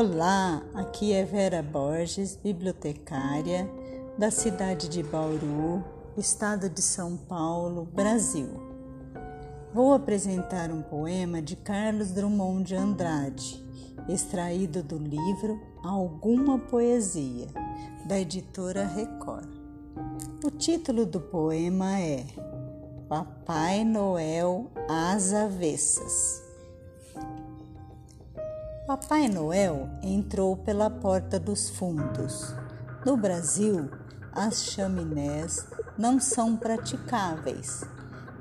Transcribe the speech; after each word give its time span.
Olá, 0.00 0.62
aqui 0.74 1.12
é 1.12 1.24
Vera 1.24 1.60
Borges, 1.60 2.36
bibliotecária 2.36 3.68
da 4.16 4.30
cidade 4.30 4.88
de 4.88 5.02
Bauru, 5.02 5.84
estado 6.16 6.70
de 6.70 6.80
São 6.80 7.16
Paulo, 7.16 7.84
Brasil. 7.84 8.46
Vou 9.74 9.92
apresentar 9.92 10.70
um 10.70 10.82
poema 10.82 11.42
de 11.42 11.56
Carlos 11.56 12.12
Drummond 12.12 12.62
de 12.62 12.76
Andrade, 12.76 13.66
extraído 14.08 14.84
do 14.84 14.98
livro 14.98 15.60
Alguma 15.82 16.60
Poesia, 16.60 17.48
da 18.06 18.20
editora 18.20 18.86
Record. 18.86 19.48
O 20.44 20.50
título 20.52 21.04
do 21.06 21.20
poema 21.20 21.98
é 21.98 22.24
Papai 23.08 23.82
Noel 23.82 24.70
às 24.88 25.32
Avessas. 25.32 26.47
Papai 28.88 29.28
Noel 29.28 29.86
entrou 30.02 30.56
pela 30.56 30.88
porta 30.88 31.38
dos 31.38 31.68
fundos. 31.68 32.54
No 33.04 33.18
Brasil, 33.18 33.86
as 34.32 34.64
chaminés 34.64 35.66
não 35.98 36.18
são 36.18 36.56
praticáveis. 36.56 37.84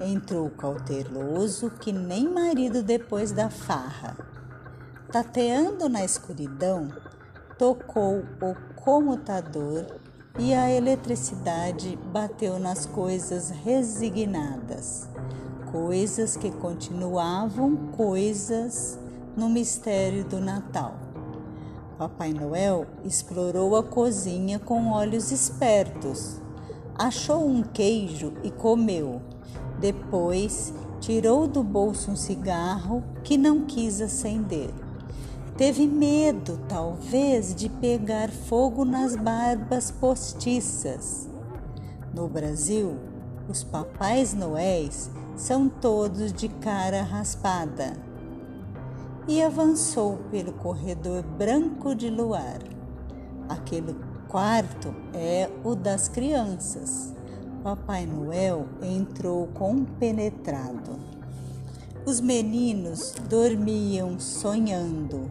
Entrou 0.00 0.48
cauteloso 0.50 1.68
que 1.68 1.92
nem 1.92 2.28
marido 2.28 2.80
depois 2.80 3.32
da 3.32 3.50
farra. 3.50 4.16
Tateando 5.10 5.88
na 5.88 6.04
escuridão, 6.04 6.92
tocou 7.58 8.20
o 8.40 8.54
comutador 8.76 9.98
e 10.38 10.54
a 10.54 10.70
eletricidade 10.70 11.98
bateu 12.12 12.60
nas 12.60 12.86
coisas 12.86 13.50
resignadas, 13.50 15.08
coisas 15.72 16.36
que 16.36 16.52
continuavam 16.52 17.88
coisas 17.96 19.04
no 19.36 19.50
mistério 19.50 20.24
do 20.24 20.40
Natal. 20.40 20.94
Papai 21.98 22.32
Noel 22.32 22.86
explorou 23.04 23.76
a 23.76 23.82
cozinha 23.82 24.58
com 24.58 24.90
olhos 24.90 25.30
espertos. 25.30 26.40
Achou 26.94 27.46
um 27.46 27.62
queijo 27.62 28.32
e 28.42 28.50
comeu. 28.50 29.20
Depois, 29.78 30.72
tirou 31.00 31.46
do 31.46 31.62
bolso 31.62 32.10
um 32.10 32.16
cigarro 32.16 33.04
que 33.22 33.36
não 33.36 33.66
quis 33.66 34.00
acender. 34.00 34.70
Teve 35.56 35.86
medo, 35.86 36.58
talvez, 36.68 37.54
de 37.54 37.68
pegar 37.68 38.30
fogo 38.30 38.84
nas 38.84 39.16
barbas 39.16 39.90
postiças. 39.90 41.28
No 42.12 42.28
Brasil, 42.28 42.96
os 43.48 43.62
papais 43.62 44.34
noéis 44.34 45.10
são 45.34 45.68
todos 45.68 46.32
de 46.32 46.48
cara 46.48 47.02
raspada 47.02 48.05
e 49.28 49.42
avançou 49.42 50.18
pelo 50.30 50.52
corredor 50.52 51.22
branco 51.22 51.94
de 51.94 52.08
luar. 52.08 52.58
Aquele 53.48 53.96
quarto 54.28 54.94
é 55.12 55.50
o 55.64 55.74
das 55.74 56.08
crianças. 56.08 57.12
Papai 57.62 58.06
Noel 58.06 58.68
entrou 58.80 59.48
compenetrado. 59.48 60.98
Os 62.04 62.20
meninos 62.20 63.14
dormiam 63.28 64.20
sonhando. 64.20 65.28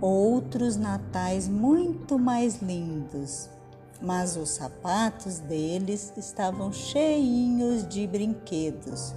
Outros 0.00 0.76
natais 0.76 1.48
muito 1.48 2.18
mais 2.18 2.62
lindos, 2.62 3.48
mas 4.00 4.36
os 4.36 4.50
sapatos 4.50 5.38
deles 5.40 6.12
estavam 6.16 6.72
cheinhos 6.72 7.86
de 7.86 8.06
brinquedos 8.06 9.14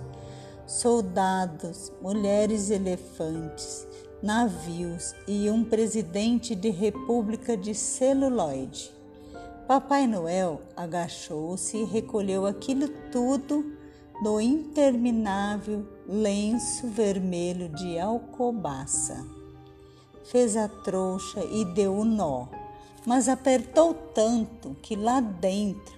soldados, 0.66 1.92
mulheres 2.02 2.70
elefantes, 2.70 3.88
navios 4.22 5.14
e 5.28 5.50
um 5.50 5.64
presidente 5.64 6.56
de 6.56 6.70
república 6.70 7.56
de 7.56 7.76
celuloide. 7.76 8.92
Papai 9.68 10.08
Noel 10.08 10.62
agachou-se 10.76 11.78
e 11.78 11.84
recolheu 11.84 12.46
aquilo 12.46 12.88
tudo 13.12 13.76
no 14.22 14.40
interminável 14.40 15.86
lenço 16.08 16.88
vermelho 16.88 17.70
de 17.70 18.00
alcobaça. 18.00 19.26
Fez 20.26 20.56
a 20.56 20.68
trouxa 20.68 21.44
e 21.44 21.66
deu 21.66 21.96
o 21.96 22.06
nó, 22.06 22.48
mas 23.06 23.28
apertou 23.28 23.94
tanto 23.94 24.76
que 24.82 24.96
lá 24.96 25.20
dentro 25.20 25.96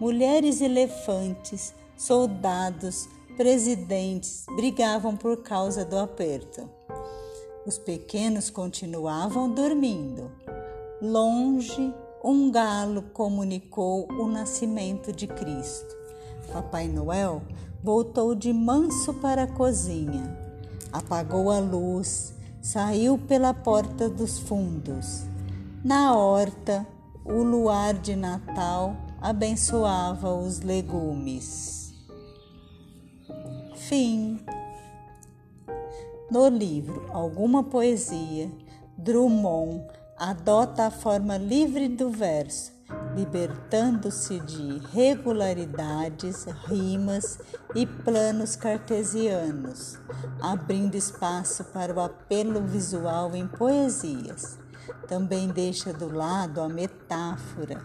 mulheres 0.00 0.60
elefantes, 0.60 1.74
soldados, 1.96 3.06
presidentes 3.36 4.44
brigavam 4.56 5.16
por 5.16 5.38
causa 5.38 5.84
do 5.84 5.98
aperto. 5.98 6.68
Os 7.66 7.78
pequenos 7.78 8.50
continuavam 8.50 9.52
dormindo. 9.52 10.30
Longe, 11.00 11.94
um 12.22 12.50
galo 12.50 13.02
comunicou 13.12 14.06
o 14.12 14.26
nascimento 14.26 15.12
de 15.12 15.26
Cristo. 15.26 15.96
Papai 16.52 16.88
Noel 16.88 17.42
voltou 17.82 18.34
de 18.34 18.52
manso 18.52 19.14
para 19.14 19.44
a 19.44 19.46
cozinha, 19.46 20.36
apagou 20.92 21.50
a 21.50 21.58
luz, 21.58 22.34
saiu 22.60 23.16
pela 23.16 23.54
porta 23.54 24.08
dos 24.08 24.38
fundos. 24.38 25.22
Na 25.82 26.14
horta, 26.14 26.86
o 27.24 27.42
luar 27.42 27.94
de 27.94 28.14
Natal 28.14 28.94
abençoava 29.20 30.34
os 30.34 30.60
legumes. 30.60 31.79
Fim. 33.90 34.38
No 36.30 36.46
livro 36.46 37.06
Alguma 37.12 37.64
Poesia, 37.64 38.48
Drummond 38.96 39.84
adota 40.16 40.86
a 40.86 40.90
forma 40.92 41.36
livre 41.36 41.88
do 41.88 42.08
verso, 42.08 42.70
libertando-se 43.16 44.38
de 44.38 44.78
regularidades, 44.92 46.44
rimas 46.68 47.40
e 47.74 47.84
planos 47.84 48.54
cartesianos, 48.54 49.98
abrindo 50.40 50.94
espaço 50.94 51.64
para 51.64 51.92
o 51.92 51.98
apelo 51.98 52.62
visual 52.62 53.34
em 53.34 53.48
poesias. 53.48 54.56
Também 55.08 55.48
deixa 55.48 55.92
do 55.92 56.14
lado 56.14 56.60
a 56.60 56.68
metáfora, 56.68 57.82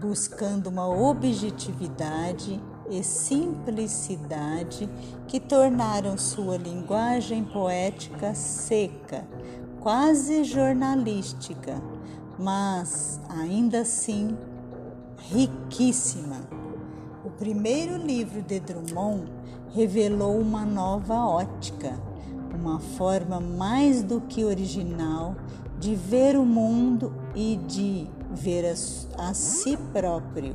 buscando 0.00 0.68
uma 0.68 0.88
objetividade 0.88 2.58
e 2.90 3.02
simplicidade 3.02 4.88
que 5.26 5.40
tornaram 5.40 6.18
sua 6.18 6.56
linguagem 6.56 7.44
poética 7.44 8.34
seca, 8.34 9.26
quase 9.80 10.44
jornalística, 10.44 11.82
mas 12.38 13.20
ainda 13.28 13.80
assim 13.80 14.36
riquíssima. 15.16 16.40
O 17.24 17.30
primeiro 17.30 17.96
livro 17.96 18.42
de 18.42 18.60
Drummond 18.60 19.30
revelou 19.74 20.38
uma 20.38 20.64
nova 20.64 21.14
ótica, 21.14 21.98
uma 22.54 22.78
forma 22.78 23.40
mais 23.40 24.02
do 24.02 24.20
que 24.20 24.44
original 24.44 25.34
de 25.78 25.94
ver 25.94 26.36
o 26.36 26.44
mundo 26.44 27.12
e 27.34 27.56
de 27.66 28.08
ver 28.30 28.64
a, 28.66 29.28
a 29.28 29.34
si 29.34 29.76
próprio. 29.92 30.54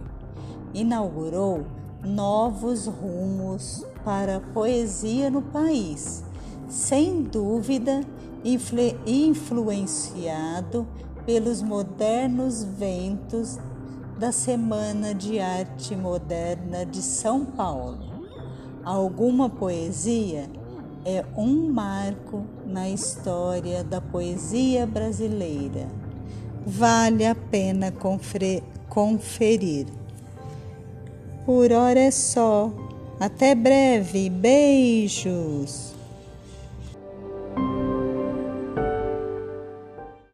Inaugurou 0.73 1.65
novos 2.03 2.85
rumos 2.87 3.85
para 4.03 4.37
a 4.37 4.39
poesia 4.39 5.29
no 5.29 5.41
país, 5.41 6.23
sem 6.69 7.23
dúvida 7.23 8.01
influ 8.43 8.95
influenciado 9.05 10.87
pelos 11.25 11.61
modernos 11.61 12.63
ventos 12.63 13.59
da 14.17 14.31
Semana 14.31 15.13
de 15.13 15.39
Arte 15.39 15.95
Moderna 15.95 16.85
de 16.85 17.01
São 17.01 17.45
Paulo. 17.45 17.99
Alguma 18.83 19.49
poesia 19.49 20.49
é 21.05 21.25
um 21.37 21.71
marco 21.71 22.45
na 22.65 22.89
história 22.89 23.83
da 23.83 23.99
poesia 23.99 24.87
brasileira. 24.87 25.87
Vale 26.65 27.25
a 27.25 27.35
pena 27.35 27.91
conferir. 27.91 28.63
Por 31.47 31.71
hora 31.71 32.01
é 32.01 32.11
só. 32.11 32.69
Até 33.21 33.55
breve. 33.55 34.29
Beijos. 34.29 35.96